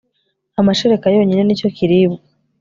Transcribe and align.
amashereka 0.59 1.05
yonyine 1.15 1.41
nicyo 1.43 1.67
kiribwa 1.75 2.19